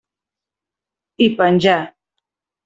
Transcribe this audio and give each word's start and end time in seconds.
I 1.27 1.27
penjà. 1.43 1.77